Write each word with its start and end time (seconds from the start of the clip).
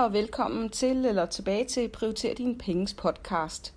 Og 0.00 0.12
velkommen 0.12 0.68
til 0.68 1.06
eller 1.06 1.26
tilbage 1.26 1.64
til 1.64 1.88
Prioriter 1.88 2.34
dine 2.34 2.58
penges 2.58 2.94
podcast. 2.94 3.74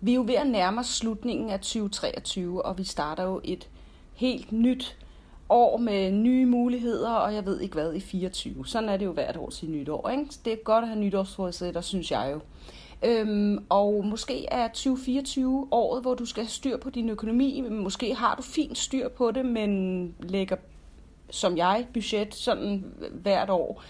Vi 0.00 0.10
er 0.10 0.14
jo 0.14 0.24
ved 0.26 0.34
at 0.34 0.46
nærme 0.46 0.80
os 0.80 0.86
slutningen 0.86 1.50
af 1.50 1.60
2023, 1.60 2.64
og 2.64 2.78
vi 2.78 2.84
starter 2.84 3.24
jo 3.24 3.40
et 3.44 3.68
helt 4.14 4.52
nyt 4.52 4.96
år 5.48 5.76
med 5.76 6.12
nye 6.12 6.46
muligheder, 6.46 7.10
og 7.10 7.34
jeg 7.34 7.46
ved 7.46 7.60
ikke 7.60 7.74
hvad 7.74 7.94
i 7.94 8.00
24. 8.00 8.66
Sådan 8.66 8.88
er 8.88 8.96
det 8.96 9.06
jo 9.06 9.12
hvert 9.12 9.36
år 9.36 9.50
til 9.50 9.70
nytår. 9.70 10.08
Ikke? 10.08 10.24
Det 10.44 10.52
er 10.52 10.56
godt 10.56 10.82
at 10.82 10.88
have 10.88 11.00
nytårsforsætter, 11.00 11.80
synes 11.80 12.10
jeg 12.10 12.30
jo. 12.34 12.40
Øhm, 13.08 13.64
og 13.68 14.04
måske 14.04 14.46
er 14.46 14.68
2024 14.68 15.68
året, 15.70 16.02
hvor 16.02 16.14
du 16.14 16.24
skal 16.24 16.42
have 16.42 16.50
styr 16.50 16.76
på 16.76 16.90
din 16.90 17.10
økonomi. 17.10 17.60
Måske 17.70 18.14
har 18.14 18.34
du 18.34 18.42
fint 18.42 18.78
styr 18.78 19.08
på 19.08 19.30
det, 19.30 19.46
men 19.46 20.14
lægger, 20.20 20.56
som 21.30 21.56
jeg, 21.56 21.86
budget 21.94 22.34
sådan 22.34 22.84
hvert 23.12 23.50
år. 23.50 23.82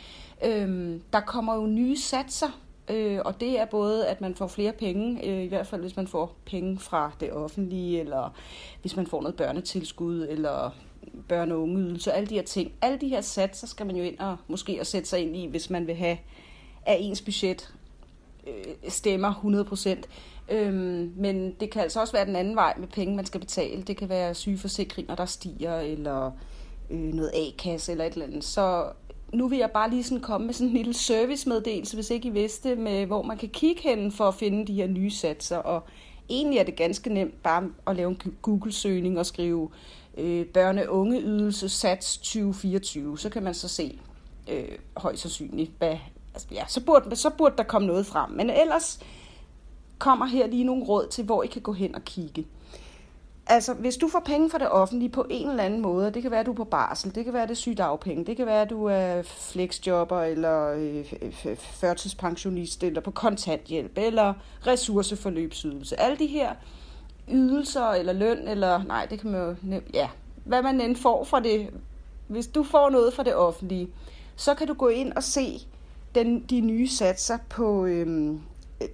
Øhm, 0.44 1.02
der 1.12 1.20
kommer 1.20 1.54
jo 1.54 1.66
nye 1.66 1.96
satser, 1.96 2.60
øh, 2.90 3.20
og 3.24 3.40
det 3.40 3.60
er 3.60 3.64
både, 3.64 4.06
at 4.06 4.20
man 4.20 4.34
får 4.34 4.46
flere 4.46 4.72
penge, 4.72 5.26
øh, 5.26 5.44
i 5.44 5.46
hvert 5.46 5.66
fald 5.66 5.80
hvis 5.80 5.96
man 5.96 6.06
får 6.06 6.36
penge 6.46 6.78
fra 6.78 7.12
det 7.20 7.32
offentlige, 7.32 8.00
eller 8.00 8.34
hvis 8.80 8.96
man 8.96 9.06
får 9.06 9.20
noget 9.20 9.36
børnetilskud, 9.36 10.26
eller 10.28 10.70
børne- 11.32 11.52
og 11.52 11.62
ungeydelse, 11.62 12.12
alle 12.12 12.28
de 12.28 12.34
her 12.34 12.42
ting. 12.42 12.72
Alle 12.80 12.98
de 12.98 13.08
her 13.08 13.20
satser 13.20 13.66
skal 13.66 13.86
man 13.86 13.96
jo 13.96 14.02
ind 14.02 14.18
og 14.18 14.36
måske 14.48 14.78
at 14.80 14.86
sætte 14.86 15.08
sig 15.08 15.20
ind 15.20 15.36
i, 15.36 15.46
hvis 15.46 15.70
man 15.70 15.86
vil 15.86 15.94
have, 15.94 16.18
at 16.86 16.96
ens 17.00 17.22
budget 17.22 17.74
øh, 18.46 18.74
stemmer 18.88 19.32
100%. 19.34 20.54
Øhm, 20.54 21.12
men 21.16 21.52
det 21.60 21.70
kan 21.70 21.82
altså 21.82 22.00
også 22.00 22.12
være 22.12 22.26
den 22.26 22.36
anden 22.36 22.56
vej 22.56 22.74
med 22.78 22.88
penge, 22.88 23.16
man 23.16 23.26
skal 23.26 23.40
betale. 23.40 23.82
Det 23.82 23.96
kan 23.96 24.08
være 24.08 24.34
sygeforsikringer, 24.34 25.14
der 25.14 25.24
stiger, 25.24 25.78
eller 25.78 26.30
øh, 26.90 26.98
noget 26.98 27.30
A-kasse 27.34 27.92
eller 27.92 28.04
et 28.04 28.12
eller 28.12 28.26
andet. 28.26 28.44
Så 28.44 28.92
nu 29.32 29.48
vil 29.48 29.58
jeg 29.58 29.70
bare 29.70 29.90
lige 29.90 30.04
sådan 30.04 30.20
komme 30.20 30.46
med 30.46 30.54
sådan 30.54 30.68
en 30.68 30.76
lille 30.76 30.94
servicemeddelelse, 30.94 31.96
hvis 31.96 32.10
ikke 32.10 32.28
I 32.28 32.30
vidste, 32.30 32.76
med, 32.76 33.06
hvor 33.06 33.22
man 33.22 33.38
kan 33.38 33.48
kigge 33.48 33.82
hen 33.82 34.12
for 34.12 34.28
at 34.28 34.34
finde 34.34 34.66
de 34.66 34.72
her 34.72 34.86
nye 34.86 35.10
satser. 35.10 35.56
Og 35.56 35.82
egentlig 36.28 36.58
er 36.58 36.64
det 36.64 36.76
ganske 36.76 37.14
nemt 37.14 37.42
bare 37.42 37.70
at 37.86 37.96
lave 37.96 38.10
en 38.10 38.20
Google-søgning 38.42 39.18
og 39.18 39.26
skrive 39.26 39.70
øh, 40.16 40.46
børne-unge-ydelse 40.46 41.68
sats 41.68 42.16
2024. 42.16 43.18
Så 43.18 43.30
kan 43.30 43.42
man 43.42 43.54
så 43.54 43.68
se 43.68 43.98
øh, 44.48 44.78
højst 44.96 45.22
sandsynligt, 45.22 45.72
hvad, 45.78 45.96
altså, 46.34 46.48
ja, 46.52 46.64
så 46.68 46.84
burde, 46.84 47.16
så 47.16 47.30
burde 47.30 47.56
der 47.56 47.62
komme 47.62 47.86
noget 47.86 48.06
frem. 48.06 48.30
Men 48.30 48.50
ellers 48.50 49.00
kommer 49.98 50.26
her 50.26 50.46
lige 50.46 50.64
nogle 50.64 50.84
råd 50.84 51.08
til, 51.08 51.24
hvor 51.24 51.42
I 51.42 51.46
kan 51.46 51.62
gå 51.62 51.72
hen 51.72 51.94
og 51.94 52.04
kigge. 52.04 52.46
Altså, 53.50 53.74
hvis 53.74 53.96
du 53.96 54.08
får 54.08 54.20
penge 54.20 54.50
fra 54.50 54.58
det 54.58 54.70
offentlige 54.70 55.08
på 55.08 55.26
en 55.30 55.50
eller 55.50 55.64
anden 55.64 55.80
måde, 55.80 56.10
det 56.10 56.22
kan 56.22 56.30
være, 56.30 56.40
at 56.40 56.46
du 56.46 56.50
er 56.50 56.56
på 56.56 56.64
barsel, 56.64 57.14
det 57.14 57.24
kan 57.24 57.32
være, 57.32 57.42
at 57.42 57.48
det 57.48 57.54
er 57.54 57.58
sygdagpenge, 57.58 58.24
det 58.24 58.36
kan 58.36 58.46
være, 58.46 58.62
at 58.62 58.70
du 58.70 58.84
er 58.84 59.22
flexjobber, 59.22 60.22
eller 60.22 60.68
øh, 60.68 61.12
øh, 61.44 61.56
førtidspensionist, 61.56 62.84
eller 62.84 63.00
på 63.00 63.10
kontanthjælp, 63.10 63.92
eller 63.96 64.34
ressourceforløbsydelse. 64.66 66.00
Alle 66.00 66.18
de 66.18 66.26
her 66.26 66.52
ydelser, 67.28 67.90
eller 67.90 68.12
løn, 68.12 68.48
eller 68.48 68.82
nej, 68.84 69.06
det 69.10 69.20
kan 69.20 69.30
man 69.30 69.40
jo, 69.40 69.54
nemt, 69.62 69.94
ja, 69.94 70.08
hvad 70.44 70.62
man 70.62 70.80
end 70.80 70.96
får 70.96 71.24
fra 71.24 71.40
det. 71.40 71.70
Hvis 72.26 72.46
du 72.46 72.62
får 72.62 72.90
noget 72.90 73.14
fra 73.14 73.22
det 73.22 73.34
offentlige, 73.34 73.88
så 74.36 74.54
kan 74.54 74.66
du 74.66 74.74
gå 74.74 74.88
ind 74.88 75.12
og 75.12 75.22
se 75.22 75.60
den, 76.14 76.40
de 76.40 76.60
nye 76.60 76.88
satser 76.88 77.38
på, 77.48 77.86
øhm, 77.86 78.40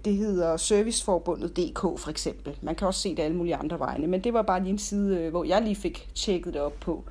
det 0.05 0.17
hedder 0.17 0.57
serviceforbundet.dk 0.57 1.81
for 1.81 2.09
eksempel. 2.09 2.57
Man 2.63 2.75
kan 2.75 2.87
også 2.87 3.01
se 3.01 3.17
det 3.17 3.23
alle 3.23 3.37
mulige 3.37 3.57
andre 3.57 3.79
vegne, 3.79 4.07
men 4.07 4.25
det 4.25 4.35
var 4.35 4.43
bare 4.43 4.61
lige 4.61 4.73
en 4.73 4.79
side, 4.79 5.19
øh, 5.19 5.31
hvor 5.31 5.45
jeg 5.45 5.63
lige 5.63 5.77
fik 5.77 6.09
tjekket 6.15 6.55
det 6.55 6.63
op 6.63 6.81
på. 6.81 7.05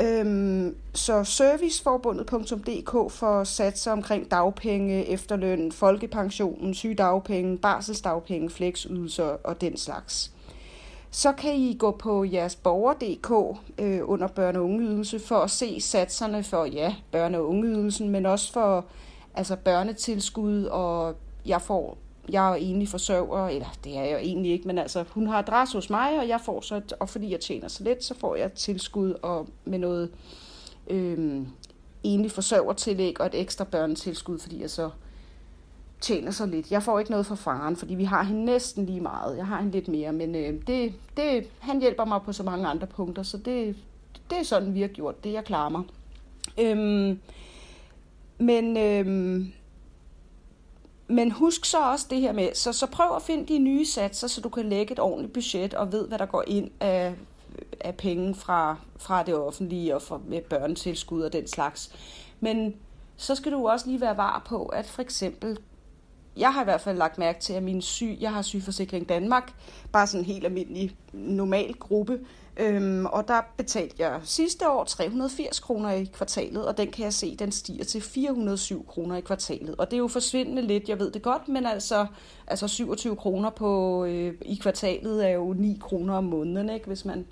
Øhm, 0.00 0.76
så 0.94 1.24
serviceforbundet.dk 1.24 3.12
for 3.12 3.44
satser 3.44 3.92
omkring 3.92 4.30
dagpenge, 4.30 5.08
efterløn, 5.08 5.72
folkepensionen, 5.72 6.74
sygedagpenge, 6.74 7.58
barselsdagpenge, 7.58 8.50
fleksydelser 8.50 9.24
og 9.24 9.60
den 9.60 9.76
slags. 9.76 10.32
Så 11.10 11.32
kan 11.32 11.54
I 11.54 11.76
gå 11.78 11.90
på 11.90 12.24
jeres 12.24 12.56
borger.dk 12.56 13.58
øh, 13.78 14.00
under 14.04 14.28
børne- 14.28 14.58
og 14.58 14.64
ungeydelse 14.64 15.20
for 15.20 15.36
at 15.36 15.50
se 15.50 15.80
satserne 15.80 16.42
for 16.42 16.64
ja, 16.64 16.94
børne- 17.14 17.36
og 17.36 17.48
ungeydelsen, 17.48 18.08
men 18.08 18.26
også 18.26 18.52
for 18.52 18.84
altså 19.34 19.56
børnetilskud 19.56 20.64
og 20.64 21.14
jeg 21.46 21.62
får, 21.62 21.98
jeg 22.28 22.50
er 22.50 22.54
egentlig 22.54 22.88
forsørger, 22.88 23.48
eller 23.48 23.66
det 23.84 23.98
er 23.98 24.04
jeg 24.04 24.20
egentlig 24.20 24.52
ikke, 24.52 24.66
men 24.66 24.78
altså 24.78 25.04
hun 25.10 25.26
har 25.26 25.38
adresse 25.38 25.76
hos 25.76 25.90
mig, 25.90 26.18
og 26.18 26.28
jeg 26.28 26.40
får 26.40 26.60
så, 26.60 26.80
og 27.00 27.08
fordi 27.08 27.30
jeg 27.30 27.40
tjener 27.40 27.68
så 27.68 27.84
lidt, 27.84 28.04
så 28.04 28.14
får 28.14 28.36
jeg 28.36 28.52
tilskud 28.52 29.14
og 29.22 29.48
med 29.64 29.78
noget 29.78 30.10
øhm, 30.90 31.46
egentlig 32.04 32.30
forsørgertillæg 32.30 33.20
og 33.20 33.26
et 33.26 33.34
ekstra 33.34 33.64
børnetilskud, 33.64 34.38
fordi 34.38 34.60
jeg 34.60 34.70
så 34.70 34.90
tjener 36.00 36.30
så 36.30 36.46
lidt. 36.46 36.70
Jeg 36.70 36.82
får 36.82 36.98
ikke 36.98 37.10
noget 37.10 37.26
fra 37.26 37.34
faren, 37.34 37.76
fordi 37.76 37.94
vi 37.94 38.04
har 38.04 38.22
hende 38.22 38.44
næsten 38.44 38.86
lige 38.86 39.00
meget. 39.00 39.36
Jeg 39.36 39.46
har 39.46 39.58
hende 39.58 39.72
lidt 39.72 39.88
mere, 39.88 40.12
men 40.12 40.34
øh, 40.34 40.66
det, 40.66 40.94
det, 41.16 41.48
han 41.58 41.80
hjælper 41.80 42.04
mig 42.04 42.20
på 42.22 42.32
så 42.32 42.42
mange 42.42 42.66
andre 42.66 42.86
punkter, 42.86 43.22
så 43.22 43.36
det, 43.36 43.76
det 44.30 44.38
er 44.38 44.42
sådan, 44.42 44.74
vi 44.74 44.80
har 44.80 44.88
gjort 44.88 45.24
det. 45.24 45.32
Jeg 45.32 45.44
klarer 45.44 45.68
mig. 45.68 45.82
Øhm, 46.60 47.20
men 48.38 48.76
øhm, 48.76 49.52
men 51.12 51.30
husk 51.30 51.64
så 51.64 51.78
også 51.78 52.06
det 52.10 52.20
her 52.20 52.32
med, 52.32 52.54
så, 52.54 52.72
så 52.72 52.86
prøv 52.86 53.16
at 53.16 53.22
finde 53.22 53.54
de 53.54 53.58
nye 53.58 53.86
satser, 53.86 54.28
så 54.28 54.40
du 54.40 54.48
kan 54.48 54.68
lægge 54.68 54.92
et 54.92 54.98
ordentligt 54.98 55.32
budget 55.32 55.74
og 55.74 55.92
ved, 55.92 56.08
hvad 56.08 56.18
der 56.18 56.26
går 56.26 56.44
ind 56.46 56.70
af, 56.80 57.14
af 57.80 57.94
penge 57.94 58.34
fra, 58.34 58.76
fra 58.96 59.22
det 59.22 59.34
offentlige 59.34 59.94
og 59.94 60.02
fra, 60.02 60.20
med 60.26 60.40
børnetilskud 60.40 61.22
og 61.22 61.32
den 61.32 61.48
slags. 61.48 61.92
Men 62.40 62.74
så 63.16 63.34
skal 63.34 63.52
du 63.52 63.68
også 63.68 63.86
lige 63.86 64.00
være 64.00 64.16
var 64.16 64.42
på, 64.46 64.66
at 64.66 64.86
for 64.86 65.02
eksempel, 65.02 65.58
jeg 66.36 66.54
har 66.54 66.60
i 66.60 66.64
hvert 66.64 66.80
fald 66.80 66.98
lagt 66.98 67.18
mærke 67.18 67.40
til, 67.40 67.52
at 67.52 67.62
min 67.62 67.82
syg, 67.82 68.16
jeg 68.20 68.32
har 68.32 68.42
sygeforsikring 68.42 69.08
Danmark, 69.08 69.52
bare 69.92 70.06
sådan 70.06 70.20
en 70.20 70.26
helt 70.26 70.44
almindelig 70.44 70.96
normal 71.12 71.74
gruppe, 71.74 72.18
Øhm, 72.56 73.06
og 73.06 73.28
der 73.28 73.40
betalte 73.56 73.96
jeg 73.98 74.20
sidste 74.24 74.68
år 74.70 74.84
380 74.84 75.60
kroner 75.60 75.90
i 75.90 76.04
kvartalet, 76.04 76.66
og 76.66 76.76
den 76.76 76.90
kan 76.90 77.04
jeg 77.04 77.12
se, 77.12 77.36
den 77.36 77.52
stiger 77.52 77.84
til 77.84 78.00
407 78.00 78.86
kroner 78.86 79.16
i 79.16 79.20
kvartalet. 79.20 79.74
Og 79.78 79.90
det 79.90 79.96
er 79.96 79.98
jo 79.98 80.08
forsvindende 80.08 80.62
lidt, 80.62 80.88
jeg 80.88 80.98
ved 80.98 81.10
det 81.10 81.22
godt, 81.22 81.48
men 81.48 81.66
altså, 81.66 82.06
altså 82.46 82.68
27 82.68 83.16
kroner 83.16 83.50
på, 83.50 84.04
øh, 84.04 84.34
i 84.42 84.54
kvartalet 84.54 85.26
er 85.26 85.30
jo 85.30 85.52
9 85.52 85.78
kroner 85.80 86.14
om 86.14 86.24
måneden, 86.24 86.70
ikke? 86.70 86.86
hvis 86.86 87.04
man 87.04 87.26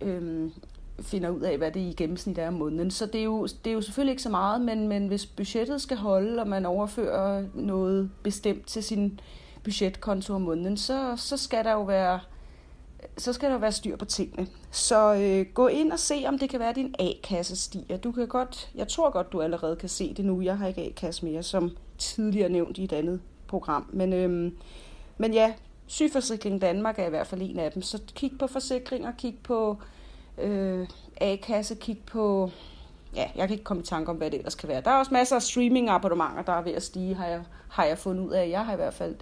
øhm, 0.00 0.52
finder 1.00 1.30
ud 1.30 1.40
af, 1.40 1.58
hvad 1.58 1.70
det 1.70 1.80
i 1.80 1.94
gennemsnit 1.96 2.38
er 2.38 2.48
om 2.48 2.54
måneden. 2.54 2.90
Så 2.90 3.06
det 3.06 3.20
er 3.20 3.24
jo, 3.24 3.46
det 3.46 3.70
er 3.70 3.74
jo 3.74 3.80
selvfølgelig 3.80 4.12
ikke 4.12 4.22
så 4.22 4.30
meget, 4.30 4.60
men, 4.60 4.88
men 4.88 5.06
hvis 5.06 5.26
budgettet 5.26 5.82
skal 5.82 5.96
holde, 5.96 6.40
og 6.40 6.48
man 6.48 6.66
overfører 6.66 7.44
noget 7.54 8.10
bestemt 8.22 8.66
til 8.66 8.82
sin 8.82 9.20
budgetkonto 9.64 10.34
om 10.34 10.40
måneden, 10.40 10.76
så, 10.76 11.14
så 11.16 11.36
skal 11.36 11.64
der 11.64 11.72
jo 11.72 11.82
være 11.82 12.20
så 13.18 13.32
skal 13.32 13.50
der 13.50 13.58
være 13.58 13.72
styr 13.72 13.96
på 13.96 14.04
tingene. 14.04 14.46
Så 14.70 15.14
øh, 15.14 15.46
gå 15.54 15.66
ind 15.66 15.92
og 15.92 15.98
se, 15.98 16.24
om 16.26 16.38
det 16.38 16.50
kan 16.50 16.60
være, 16.60 16.68
at 16.68 16.76
din 16.76 16.94
A-kasse 16.98 17.56
stiger. 17.56 17.96
Du 17.96 18.12
kan 18.12 18.28
godt, 18.28 18.70
jeg 18.74 18.88
tror 18.88 19.10
godt, 19.10 19.32
du 19.32 19.42
allerede 19.42 19.76
kan 19.76 19.88
se 19.88 20.14
det 20.14 20.24
nu. 20.24 20.40
Jeg 20.40 20.58
har 20.58 20.66
ikke 20.66 20.80
A-kasse 20.80 21.24
mere, 21.24 21.42
som 21.42 21.76
tidligere 21.98 22.48
nævnt 22.48 22.78
i 22.78 22.84
et 22.84 22.92
andet 22.92 23.20
program. 23.46 23.86
Men, 23.92 24.12
øh, 24.12 24.52
men 25.18 25.34
ja, 25.34 25.54
Sygeforsikring 25.86 26.60
Danmark 26.60 26.98
er 26.98 27.06
i 27.06 27.10
hvert 27.10 27.26
fald 27.26 27.42
en 27.42 27.58
af 27.58 27.72
dem. 27.72 27.82
Så 27.82 28.02
kig 28.14 28.32
på 28.38 28.46
forsikringer, 28.46 29.12
kig 29.18 29.38
på 29.42 29.70
øh, 29.70 29.95
øh, 30.38 30.88
A-kasse, 31.20 31.74
kig 31.74 31.98
på... 32.06 32.50
Ja, 33.14 33.30
jeg 33.36 33.48
kan 33.48 33.54
ikke 33.54 33.64
komme 33.64 33.82
i 33.82 33.86
tanke 33.86 34.10
om, 34.10 34.16
hvad 34.16 34.30
det 34.30 34.38
ellers 34.38 34.54
kan 34.54 34.68
være. 34.68 34.80
Der 34.80 34.90
er 34.90 34.98
også 34.98 35.14
masser 35.14 35.36
af 35.36 35.42
streaming-abonnementer, 35.42 36.42
der 36.42 36.52
er 36.52 36.62
ved 36.62 36.72
at 36.72 36.82
stige, 36.82 37.14
har 37.14 37.26
jeg, 37.26 37.42
har 37.68 37.84
jeg 37.84 37.98
fundet 37.98 38.26
ud 38.26 38.32
af. 38.32 38.48
Jeg 38.48 38.64
har 38.64 38.72
i 38.72 38.76
hvert 38.76 38.94
fald 38.94 39.16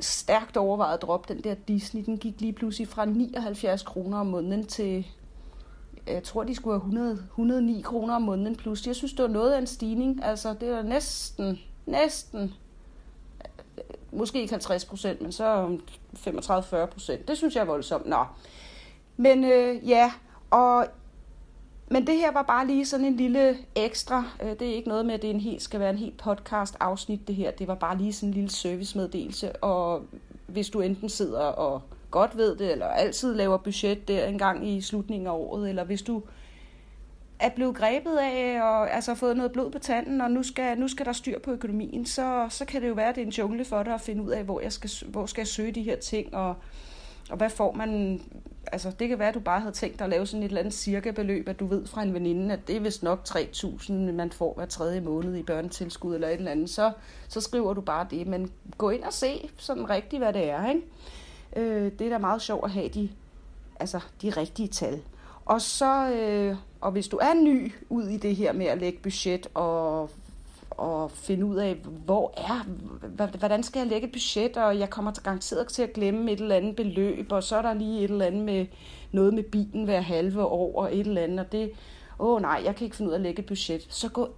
stærkt 0.00 0.56
overvejet 0.56 0.94
at 0.94 1.02
droppe 1.02 1.34
den 1.34 1.44
der 1.44 1.54
Disney. 1.54 2.04
Den 2.06 2.18
gik 2.18 2.40
lige 2.40 2.52
pludselig 2.52 2.88
fra 2.88 3.04
79 3.04 3.82
kroner 3.82 4.18
om 4.18 4.26
måneden 4.26 4.66
til, 4.66 5.06
jeg 6.06 6.22
tror, 6.22 6.44
de 6.44 6.54
skulle 6.54 6.74
have 6.74 6.86
100, 6.86 7.12
109 7.12 7.80
kroner 7.80 8.14
om 8.14 8.22
måneden 8.22 8.56
plus. 8.56 8.86
Jeg 8.86 8.96
synes, 8.96 9.12
det 9.12 9.22
var 9.22 9.28
noget 9.28 9.52
af 9.52 9.58
en 9.58 9.66
stigning. 9.66 10.24
Altså, 10.24 10.54
det 10.60 10.68
er 10.68 10.82
næsten, 10.82 11.58
næsten, 11.86 12.54
øh, 13.78 13.84
måske 14.12 14.40
ikke 14.40 14.52
50 14.52 14.84
procent, 14.84 15.22
men 15.22 15.32
så 15.32 15.78
35-40 16.14 16.86
procent. 16.86 17.28
Det 17.28 17.36
synes 17.36 17.54
jeg 17.54 17.60
er 17.60 17.66
voldsomt. 17.66 18.06
Nå. 18.06 18.24
Men 19.20 19.44
øh, 19.44 19.88
ja, 19.88 20.12
og 20.50 20.86
men 21.90 22.06
det 22.06 22.16
her 22.16 22.32
var 22.32 22.42
bare 22.42 22.66
lige 22.66 22.86
sådan 22.86 23.06
en 23.06 23.16
lille 23.16 23.56
ekstra. 23.74 24.24
Øh, 24.42 24.50
det 24.50 24.62
er 24.62 24.74
ikke 24.74 24.88
noget 24.88 25.06
med, 25.06 25.14
at 25.14 25.22
det 25.22 25.30
en 25.30 25.40
helt, 25.40 25.62
skal 25.62 25.80
være 25.80 25.90
en 25.90 25.98
helt 25.98 26.16
podcast 26.16 26.76
afsnit 26.80 27.28
det 27.28 27.34
her. 27.34 27.50
Det 27.50 27.68
var 27.68 27.74
bare 27.74 27.98
lige 27.98 28.12
sådan 28.12 28.28
en 28.28 28.34
lille 28.34 28.50
servicemeddelelse. 28.50 29.56
Og 29.56 30.02
hvis 30.46 30.70
du 30.70 30.80
enten 30.80 31.08
sidder 31.08 31.40
og 31.40 31.82
godt 32.10 32.36
ved 32.36 32.56
det, 32.56 32.72
eller 32.72 32.86
altid 32.86 33.34
laver 33.34 33.56
budget 33.56 34.08
der 34.08 34.26
en 34.26 34.38
gang 34.38 34.68
i 34.68 34.80
slutningen 34.80 35.26
af 35.26 35.32
året, 35.32 35.68
eller 35.68 35.84
hvis 35.84 36.02
du 36.02 36.22
er 37.38 37.48
blevet 37.48 37.76
grebet 37.76 38.16
af 38.16 38.62
og 38.62 38.94
altså 38.94 39.14
fået 39.14 39.36
noget 39.36 39.52
blod 39.52 39.70
på 39.70 39.78
tanden, 39.78 40.20
og 40.20 40.30
nu 40.30 40.42
skal, 40.42 40.78
nu 40.78 40.88
skal 40.88 41.06
der 41.06 41.12
styr 41.12 41.38
på 41.38 41.50
økonomien, 41.50 42.06
så, 42.06 42.46
så 42.50 42.64
kan 42.64 42.82
det 42.82 42.88
jo 42.88 42.94
være, 42.94 43.08
at 43.08 43.14
det 43.14 43.22
er 43.22 43.26
en 43.26 43.32
jungle 43.32 43.64
for 43.64 43.82
dig 43.82 43.94
at 43.94 44.00
finde 44.00 44.22
ud 44.22 44.30
af, 44.30 44.44
hvor, 44.44 44.60
jeg 44.60 44.72
skal, 44.72 44.90
hvor 45.06 45.26
skal 45.26 45.40
jeg 45.40 45.48
søge 45.48 45.72
de 45.72 45.82
her 45.82 45.96
ting, 45.96 46.34
og 46.34 46.54
og 47.30 47.36
hvad 47.36 47.50
får 47.50 47.72
man 47.72 48.20
altså 48.72 48.90
det 48.98 49.08
kan 49.08 49.18
være, 49.18 49.28
at 49.28 49.34
du 49.34 49.40
bare 49.40 49.60
havde 49.60 49.74
tænkt 49.74 49.98
dig 49.98 50.04
at 50.04 50.10
lave 50.10 50.26
sådan 50.26 50.42
et 50.42 50.48
eller 50.48 50.60
andet 50.60 50.74
cirka 50.74 51.10
beløb, 51.10 51.48
at 51.48 51.60
du 51.60 51.66
ved 51.66 51.86
fra 51.86 52.02
en 52.02 52.14
veninde, 52.14 52.52
at 52.52 52.68
det 52.68 52.76
er 52.76 52.80
vist 52.80 53.02
nok 53.02 53.24
3.000, 53.28 53.92
man 53.92 54.32
får 54.32 54.54
hver 54.54 54.66
tredje 54.66 55.00
måned 55.00 55.36
i 55.36 55.42
børnetilskud 55.42 56.14
eller 56.14 56.28
et 56.28 56.34
eller 56.34 56.50
andet, 56.50 56.70
så, 56.70 56.92
så 57.28 57.40
skriver 57.40 57.74
du 57.74 57.80
bare 57.80 58.06
det. 58.10 58.26
Men 58.26 58.52
gå 58.78 58.90
ind 58.90 59.02
og 59.02 59.12
se 59.12 59.50
sådan 59.56 59.90
rigtigt, 59.90 60.22
hvad 60.22 60.32
det 60.32 60.50
er. 60.50 60.68
Ikke? 60.68 60.82
Øh, 61.56 61.92
det 61.98 62.00
er 62.00 62.10
da 62.10 62.18
meget 62.18 62.42
sjovt 62.42 62.64
at 62.64 62.70
have 62.70 62.88
de, 62.88 63.10
altså, 63.80 64.00
de 64.22 64.30
rigtige 64.30 64.68
tal. 64.68 65.02
Og 65.44 65.60
så, 65.60 66.10
øh, 66.10 66.56
og 66.80 66.92
hvis 66.92 67.08
du 67.08 67.16
er 67.16 67.34
ny 67.34 67.72
ud 67.88 68.08
i 68.08 68.16
det 68.16 68.36
her 68.36 68.52
med 68.52 68.66
at 68.66 68.78
lægge 68.78 68.98
budget 69.02 69.46
og 69.54 70.10
og 70.70 71.10
finde 71.10 71.46
ud 71.46 71.56
af, 71.56 71.74
hvor 72.04 72.32
er, 72.36 72.64
hvordan 73.38 73.62
skal 73.62 73.80
jeg 73.80 73.88
lægge 73.88 74.06
et 74.06 74.12
budget, 74.12 74.56
og 74.56 74.78
jeg 74.78 74.90
kommer 74.90 75.12
garanteret 75.22 75.68
til 75.68 75.82
at 75.82 75.92
glemme 75.92 76.32
et 76.32 76.40
eller 76.40 76.56
andet 76.56 76.76
beløb, 76.76 77.32
og 77.32 77.42
så 77.42 77.56
er 77.56 77.62
der 77.62 77.74
lige 77.74 78.04
et 78.04 78.10
eller 78.10 78.26
andet 78.26 78.44
med 78.44 78.66
noget 79.12 79.34
med 79.34 79.42
bilen 79.42 79.84
hver 79.84 80.00
halve 80.00 80.44
år, 80.44 80.82
og 80.82 80.96
et 80.96 81.06
eller 81.06 81.22
andet, 81.22 81.40
og 81.40 81.52
det, 81.52 81.70
åh 82.18 82.34
oh, 82.34 82.42
nej, 82.42 82.62
jeg 82.64 82.76
kan 82.76 82.84
ikke 82.84 82.96
finde 82.96 83.08
ud 83.08 83.14
af 83.14 83.18
at 83.18 83.22
lægge 83.22 83.42
et 83.42 83.46
budget. 83.46 83.86
Så 83.88 84.08
gå 84.08 84.28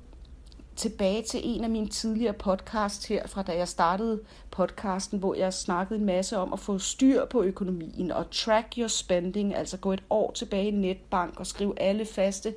tilbage 0.76 1.22
til 1.22 1.40
en 1.44 1.64
af 1.64 1.70
mine 1.70 1.88
tidligere 1.88 2.32
podcasts 2.32 3.06
her, 3.06 3.26
fra 3.26 3.42
da 3.42 3.56
jeg 3.56 3.68
startede 3.68 4.20
podcasten, 4.50 5.18
hvor 5.18 5.34
jeg 5.34 5.54
snakkede 5.54 6.00
en 6.00 6.06
masse 6.06 6.38
om 6.38 6.52
at 6.52 6.58
få 6.58 6.78
styr 6.78 7.24
på 7.24 7.42
økonomien 7.42 8.10
og 8.10 8.30
track 8.30 8.66
your 8.78 8.88
spending, 8.88 9.54
altså 9.54 9.76
gå 9.76 9.92
et 9.92 10.02
år 10.10 10.32
tilbage 10.32 10.68
i 10.68 10.70
netbank 10.70 11.40
og 11.40 11.46
skrive 11.46 11.80
alle 11.80 12.04
faste, 12.04 12.54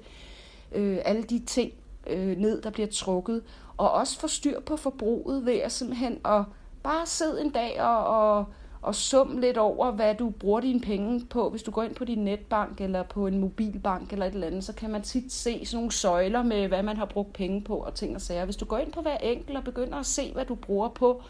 øh, 0.72 0.98
alle 1.06 1.24
de 1.24 1.40
ting 1.40 1.74
øh, 2.08 2.38
ned, 2.38 2.62
der 2.62 2.70
bliver 2.70 2.88
trukket, 2.88 3.42
og 3.78 3.92
også 3.92 4.20
få 4.20 4.28
styr 4.28 4.60
på 4.60 4.78
forbruget 4.78 5.46
ved 5.46 5.56
at 5.56 5.72
simpelthen 5.72 6.20
at 6.26 6.44
bare 6.84 7.06
sidde 7.06 7.42
en 7.42 7.50
dag 7.50 7.82
og, 7.82 8.06
og, 8.06 8.46
og 8.82 8.96
sum 8.96 9.38
lidt 9.38 9.58
over, 9.58 9.92
hvad 9.92 10.16
du 10.16 10.30
bruger 10.30 10.60
dine 10.60 10.80
penge 10.80 11.26
på. 11.30 11.50
Hvis 11.50 11.64
du 11.64 11.72
går 11.72 11.84
ind 11.84 11.96
på 11.96 12.06
din 12.06 12.24
netbank 12.24 12.82
eller 12.82 13.04
på 13.04 13.28
en 13.28 13.40
mobilbank 13.40 14.14
eller 14.14 14.26
et 14.26 14.34
eller 14.34 14.48
andet, 14.48 14.64
så 14.64 14.74
kan 14.74 14.90
man 14.90 15.02
tit 15.02 15.34
se 15.34 15.66
sådan 15.66 15.78
nogle 15.78 15.92
søjler 15.92 16.44
med, 16.44 16.68
hvad 16.68 16.84
man 16.84 16.98
har 16.98 17.06
brugt 17.06 17.34
penge 17.34 17.62
på 17.62 17.76
og 17.76 17.94
ting 17.94 18.16
og 18.16 18.22
sager. 18.22 18.46
Hvis 18.46 18.56
du 18.56 18.66
går 18.66 18.78
ind 18.78 18.92
på 18.92 19.02
hver 19.02 19.18
enkelt 19.18 19.58
og 19.58 19.64
begynder 19.64 19.98
at 19.98 20.06
se, 20.06 20.34
hvad 20.34 20.46
du 20.46 20.56
bruger 20.56 20.90
på 20.90 21.22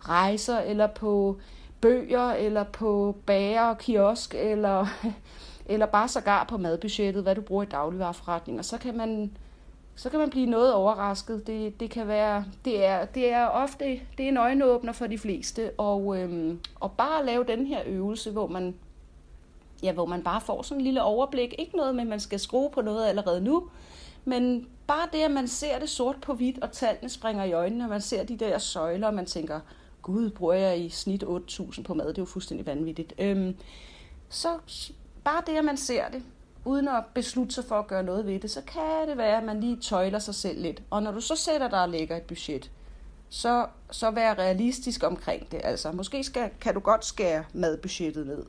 rejser 0.00 0.58
eller 0.58 0.86
på 0.86 1.36
bøger 1.80 2.30
eller 2.30 2.64
på 2.64 3.16
bager 3.26 3.62
og 3.62 3.78
kiosk 3.78 4.34
eller, 4.34 4.86
eller 5.72 5.86
bare 5.86 6.08
sågar 6.08 6.44
på 6.44 6.56
madbudgettet, 6.56 7.22
hvad 7.22 7.34
du 7.34 7.40
bruger 7.40 7.62
i 7.62 7.66
dagligvarerforretninger, 7.66 8.62
så 8.62 8.78
kan 8.78 8.96
man 8.96 9.30
så 9.98 10.10
kan 10.10 10.18
man 10.18 10.30
blive 10.30 10.46
noget 10.46 10.74
overrasket. 10.74 11.46
Det, 11.46 11.80
det 11.80 11.90
kan 11.90 12.08
være, 12.08 12.44
det 12.64 12.84
er, 12.84 13.04
det 13.04 13.32
er 13.32 13.46
ofte, 13.46 13.84
det 14.18 14.24
er 14.24 14.28
en 14.28 14.36
øjenåbner 14.36 14.92
for 14.92 15.06
de 15.06 15.18
fleste, 15.18 15.70
og, 15.70 16.18
øhm, 16.18 16.60
og 16.74 16.92
bare 16.92 17.26
lave 17.26 17.44
den 17.44 17.66
her 17.66 17.82
øvelse, 17.86 18.30
hvor 18.30 18.46
man, 18.46 18.74
ja, 19.82 19.92
hvor 19.92 20.06
man 20.06 20.22
bare 20.22 20.40
får 20.40 20.62
sådan 20.62 20.80
en 20.80 20.84
lille 20.84 21.02
overblik. 21.02 21.54
Ikke 21.58 21.76
noget 21.76 21.94
med, 21.94 22.02
at 22.02 22.08
man 22.08 22.20
skal 22.20 22.40
skrue 22.40 22.70
på 22.70 22.80
noget 22.80 23.06
allerede 23.06 23.40
nu, 23.40 23.68
men 24.24 24.68
bare 24.86 25.08
det, 25.12 25.18
at 25.18 25.30
man 25.30 25.48
ser 25.48 25.78
det 25.78 25.88
sort 25.88 26.16
på 26.20 26.34
hvidt, 26.34 26.58
og 26.58 26.72
tallene 26.72 27.08
springer 27.08 27.44
i 27.44 27.52
øjnene, 27.52 27.84
og 27.84 27.90
man 27.90 28.00
ser 28.00 28.24
de 28.24 28.36
der 28.36 28.58
søjler, 28.58 29.06
og 29.06 29.14
man 29.14 29.26
tænker, 29.26 29.60
gud, 30.02 30.30
bruger 30.30 30.54
jeg 30.54 30.80
i 30.80 30.88
snit 30.88 31.24
8.000 31.24 31.82
på 31.82 31.94
mad, 31.94 32.08
det 32.08 32.18
er 32.18 32.22
jo 32.22 32.26
fuldstændig 32.26 32.66
vanvittigt. 32.66 33.14
Øhm, 33.18 33.56
så 34.28 34.48
bare 35.24 35.42
det, 35.46 35.52
at 35.52 35.64
man 35.64 35.76
ser 35.76 36.08
det, 36.08 36.22
uden 36.68 36.88
at 36.88 37.04
beslutte 37.14 37.54
sig 37.54 37.64
for 37.64 37.78
at 37.78 37.86
gøre 37.86 38.02
noget 38.02 38.26
ved 38.26 38.40
det, 38.40 38.50
så 38.50 38.60
kan 38.60 39.08
det 39.08 39.18
være, 39.18 39.36
at 39.38 39.44
man 39.44 39.60
lige 39.60 39.76
tøjler 39.76 40.18
sig 40.18 40.34
selv 40.34 40.62
lidt. 40.62 40.82
Og 40.90 41.02
når 41.02 41.12
du 41.12 41.20
så 41.20 41.36
sætter 41.36 41.68
dig 41.68 41.82
og 41.82 41.88
lægger 41.88 42.16
et 42.16 42.22
budget, 42.22 42.70
så, 43.28 43.66
så 43.90 44.10
vær 44.10 44.34
realistisk 44.34 45.02
omkring 45.02 45.52
det. 45.52 45.60
Altså, 45.64 45.92
måske 45.92 46.24
skal, 46.24 46.50
kan 46.60 46.74
du 46.74 46.80
godt 46.80 47.04
skære 47.04 47.44
madbudgettet 47.52 48.26
ned, 48.26 48.42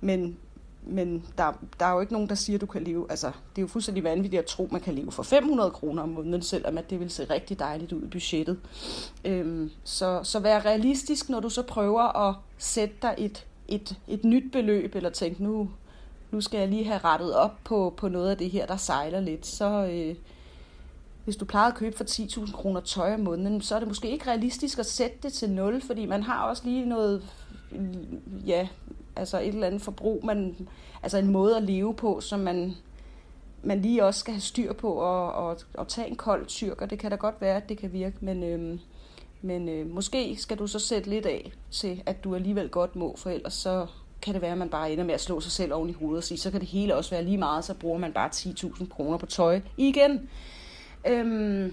men, 0.00 0.36
men 0.82 1.26
der, 1.38 1.52
der 1.80 1.86
er 1.86 1.92
jo 1.92 2.00
ikke 2.00 2.12
nogen, 2.12 2.28
der 2.28 2.34
siger, 2.34 2.56
at 2.56 2.60
du 2.60 2.66
kan 2.66 2.84
leve. 2.84 3.06
Altså, 3.10 3.26
det 3.26 3.58
er 3.58 3.62
jo 3.62 3.68
fuldstændig 3.68 4.04
vanvittigt 4.04 4.40
at 4.40 4.46
tro, 4.46 4.64
at 4.64 4.72
man 4.72 4.80
kan 4.80 4.94
leve 4.94 5.12
for 5.12 5.22
500 5.22 5.70
kroner 5.70 6.02
om 6.02 6.08
måneden, 6.08 6.42
selvom 6.42 6.78
at 6.78 6.90
det 6.90 7.00
vil 7.00 7.10
se 7.10 7.24
rigtig 7.24 7.58
dejligt 7.58 7.92
ud 7.92 8.02
i 8.02 8.06
budgettet. 8.06 8.58
Øhm, 9.24 9.70
så, 9.84 10.20
så 10.22 10.38
vær 10.38 10.64
realistisk, 10.64 11.28
når 11.28 11.40
du 11.40 11.48
så 11.48 11.62
prøver 11.62 12.28
at 12.28 12.34
sætte 12.58 12.94
dig 13.02 13.14
et, 13.18 13.46
et, 13.68 13.96
et 14.08 14.24
nyt 14.24 14.52
beløb, 14.52 14.94
eller 14.94 15.10
tænk, 15.10 15.40
nu, 15.40 15.70
nu 16.30 16.40
skal 16.40 16.58
jeg 16.60 16.68
lige 16.68 16.84
have 16.84 17.00
rettet 17.04 17.34
op 17.34 17.58
på, 17.64 17.94
på 17.96 18.08
noget 18.08 18.30
af 18.30 18.38
det 18.38 18.50
her, 18.50 18.66
der 18.66 18.76
sejler 18.76 19.20
lidt, 19.20 19.46
så 19.46 19.86
øh, 19.86 20.16
hvis 21.24 21.36
du 21.36 21.44
plejer 21.44 21.68
at 21.68 21.74
købe 21.74 21.96
for 21.96 22.04
10.000 22.04 22.52
kroner 22.52 22.80
tøj 22.80 23.14
om 23.14 23.20
måneden, 23.20 23.60
så 23.60 23.74
er 23.74 23.78
det 23.78 23.88
måske 23.88 24.10
ikke 24.10 24.26
realistisk 24.26 24.78
at 24.78 24.86
sætte 24.86 25.16
det 25.22 25.32
til 25.32 25.50
0, 25.50 25.82
fordi 25.82 26.06
man 26.06 26.22
har 26.22 26.42
også 26.42 26.62
lige 26.64 26.88
noget, 26.88 27.22
ja, 28.46 28.68
altså 29.16 29.40
et 29.40 29.48
eller 29.48 29.66
andet 29.66 29.82
forbrug, 29.82 30.26
man, 30.26 30.68
altså 31.02 31.18
en 31.18 31.32
måde 31.32 31.56
at 31.56 31.62
leve 31.62 31.94
på, 31.94 32.20
som 32.20 32.40
man, 32.40 32.74
man 33.62 33.82
lige 33.82 34.04
også 34.04 34.20
skal 34.20 34.34
have 34.34 34.40
styr 34.40 34.72
på, 34.72 34.92
og, 34.92 35.32
og, 35.32 35.58
og 35.74 35.88
tage 35.88 36.08
en 36.08 36.16
kold 36.16 36.46
tyrker, 36.46 36.86
det 36.86 36.98
kan 36.98 37.10
da 37.10 37.16
godt 37.16 37.40
være, 37.40 37.56
at 37.56 37.68
det 37.68 37.78
kan 37.78 37.92
virke, 37.92 38.16
men, 38.20 38.42
øh, 38.42 38.78
men 39.42 39.68
øh, 39.68 39.90
måske 39.90 40.36
skal 40.36 40.58
du 40.58 40.66
så 40.66 40.78
sætte 40.78 41.10
lidt 41.10 41.26
af 41.26 41.52
til, 41.70 42.02
at 42.06 42.24
du 42.24 42.34
alligevel 42.34 42.68
godt 42.68 42.96
må, 42.96 43.16
for 43.16 43.30
ellers 43.30 43.54
så 43.54 43.86
kan 44.22 44.34
det 44.34 44.42
være, 44.42 44.52
at 44.52 44.58
man 44.58 44.68
bare 44.68 44.92
ender 44.92 45.04
med 45.04 45.14
at 45.14 45.20
slå 45.20 45.40
sig 45.40 45.52
selv 45.52 45.74
oven 45.74 45.90
i 45.90 45.92
hovedet 45.92 46.18
og 46.18 46.24
sige, 46.24 46.38
så 46.38 46.50
kan 46.50 46.60
det 46.60 46.68
hele 46.68 46.96
også 46.96 47.10
være 47.10 47.24
lige 47.24 47.38
meget, 47.38 47.64
så 47.64 47.74
bruger 47.74 47.98
man 47.98 48.12
bare 48.12 48.30
10.000 48.34 48.88
kroner 48.88 49.18
på 49.18 49.26
tøj 49.26 49.60
igen. 49.76 50.28
Øhm, 51.08 51.72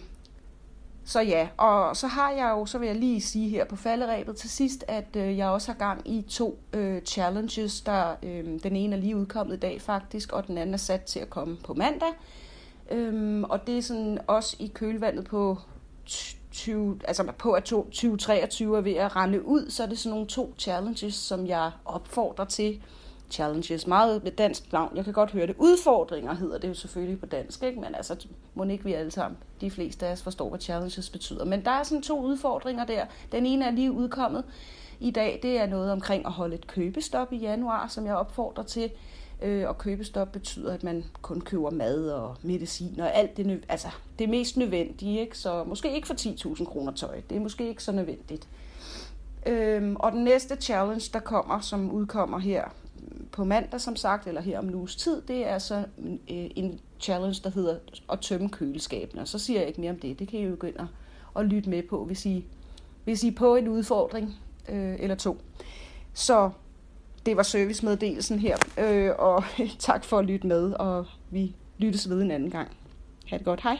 så 1.05 1.21
ja, 1.21 1.47
og 1.57 1.97
så 1.97 2.07
har 2.07 2.31
jeg 2.31 2.49
jo, 2.49 2.65
så 2.65 2.77
vil 2.77 2.87
jeg 2.87 2.95
lige 2.95 3.21
sige 3.21 3.49
her 3.49 3.65
på 3.65 3.75
falderæbet 3.75 4.35
til 4.35 4.49
sidst, 4.49 4.85
at 4.87 5.15
øh, 5.15 5.37
jeg 5.37 5.47
også 5.47 5.71
har 5.71 5.79
gang 5.79 6.01
i 6.09 6.21
to 6.21 6.59
øh, 6.73 7.01
challenges, 7.01 7.81
der 7.81 8.15
øh, 8.23 8.45
den 8.63 8.75
ene 8.75 8.95
er 8.95 8.99
lige 8.99 9.17
udkommet 9.17 9.55
i 9.55 9.59
dag 9.59 9.81
faktisk, 9.81 10.31
og 10.31 10.47
den 10.47 10.57
anden 10.57 10.73
er 10.73 10.77
sat 10.77 11.01
til 11.01 11.19
at 11.19 11.29
komme 11.29 11.57
på 11.65 11.73
mandag. 11.73 12.09
Øhm, 12.91 13.43
og 13.43 13.67
det 13.67 13.77
er 13.77 13.81
sådan 13.81 14.19
også 14.27 14.55
i 14.59 14.67
kølvandet 14.67 15.25
på 15.25 15.57
20, 16.51 16.99
altså 17.07 17.31
på 17.37 17.51
at 17.51 17.63
2023 17.63 18.77
er 18.77 18.81
ved 18.81 18.93
at 18.93 19.15
rende 19.15 19.45
ud, 19.45 19.69
så 19.69 19.83
er 19.83 19.87
det 19.87 19.99
sådan 19.99 20.11
nogle 20.11 20.27
to 20.27 20.53
challenges, 20.57 21.13
som 21.13 21.47
jeg 21.47 21.71
opfordrer 21.85 22.45
til. 22.45 22.81
Challenges, 23.31 23.87
meget 23.87 24.23
med 24.23 24.31
dansk 24.31 24.73
navn, 24.73 24.97
jeg 24.97 25.03
kan 25.03 25.13
godt 25.13 25.31
høre 25.31 25.47
det. 25.47 25.55
Udfordringer 25.57 26.33
hedder 26.33 26.57
det 26.57 26.67
jo 26.67 26.73
selvfølgelig 26.73 27.19
på 27.19 27.25
dansk, 27.25 27.63
ikke? 27.63 27.79
men 27.79 27.95
altså 27.95 28.27
må 28.55 28.63
ikke 28.63 28.83
vi 28.83 28.93
alle 28.93 29.11
sammen, 29.11 29.37
de 29.61 29.71
fleste 29.71 30.07
af 30.07 30.11
os 30.11 30.21
forstår, 30.21 30.49
hvad 30.49 30.59
challenges 30.59 31.09
betyder. 31.09 31.45
Men 31.45 31.65
der 31.65 31.71
er 31.71 31.83
sådan 31.83 32.01
to 32.01 32.21
udfordringer 32.21 32.85
der. 32.85 33.05
Den 33.31 33.45
ene 33.45 33.65
er 33.65 33.71
lige 33.71 33.91
udkommet 33.91 34.43
i 34.99 35.11
dag, 35.11 35.39
det 35.43 35.59
er 35.59 35.65
noget 35.65 35.91
omkring 35.91 36.25
at 36.25 36.31
holde 36.31 36.55
et 36.55 36.67
købestop 36.67 37.33
i 37.33 37.37
januar, 37.37 37.87
som 37.87 38.05
jeg 38.05 38.15
opfordrer 38.15 38.63
til. 38.63 38.91
Øh, 39.41 39.67
og 39.67 39.77
købestop 39.77 40.31
betyder, 40.31 40.73
at 40.73 40.83
man 40.83 41.03
kun 41.21 41.41
køber 41.41 41.69
mad 41.69 42.09
og 42.09 42.35
medicin 42.41 42.99
og 42.99 43.15
alt 43.15 43.37
det, 43.37 43.65
altså 43.69 43.87
det 44.19 44.29
mest 44.29 44.57
nødvendige. 44.57 45.19
Ikke? 45.19 45.37
Så 45.37 45.63
måske 45.63 45.95
ikke 45.95 46.07
for 46.07 46.13
10.000 46.13 46.65
kroner 46.65 46.91
tøj. 46.91 47.21
Det 47.29 47.35
er 47.35 47.39
måske 47.39 47.67
ikke 47.67 47.83
så 47.83 47.91
nødvendigt. 47.91 48.47
Øhm, 49.45 49.95
og 49.95 50.11
den 50.11 50.23
næste 50.23 50.55
challenge, 50.55 51.09
der 51.13 51.19
kommer, 51.19 51.59
som 51.59 51.91
udkommer 51.91 52.39
her 52.39 52.63
på 53.31 53.43
mandag, 53.43 53.81
som 53.81 53.95
sagt, 53.95 54.27
eller 54.27 54.41
her 54.41 54.59
om 54.59 54.67
en 54.67 54.75
uges 54.75 54.95
tid, 54.95 55.21
det 55.21 55.47
er 55.47 55.59
så 55.59 55.75
øh, 55.99 56.15
en 56.29 56.79
challenge, 56.99 57.39
der 57.43 57.49
hedder 57.49 57.77
at 58.11 58.19
tømme 58.19 58.49
køleskabene. 58.49 59.25
Så 59.25 59.39
siger 59.39 59.59
jeg 59.59 59.67
ikke 59.67 59.81
mere 59.81 59.91
om 59.91 59.99
det. 59.99 60.19
Det 60.19 60.27
kan 60.27 60.39
I 60.39 60.43
jo 60.43 60.51
begynde 60.51 60.79
at, 60.79 60.87
at 61.35 61.45
lytte 61.45 61.69
med 61.69 61.83
på, 61.83 62.05
hvis 62.05 62.25
I, 62.25 62.45
hvis 63.03 63.23
I 63.23 63.27
er 63.27 63.35
på 63.35 63.55
en 63.55 63.67
udfordring 63.67 64.35
øh, 64.69 64.95
eller 64.99 65.15
to. 65.15 65.41
Så 66.13 66.49
det 67.27 67.37
var 67.37 67.43
servicemeddelelsen 67.43 68.39
her, 68.39 68.57
øh, 68.79 69.11
og 69.19 69.43
tak 69.79 70.03
for 70.03 70.19
at 70.19 70.25
lytte 70.25 70.47
med, 70.47 70.73
og 70.73 71.05
vi 71.29 71.55
lyttes 71.77 72.09
ved 72.09 72.21
en 72.21 72.31
anden 72.31 72.51
gang. 72.51 72.71
Ha' 73.25 73.37
det 73.37 73.45
godt, 73.45 73.61
hej! 73.61 73.77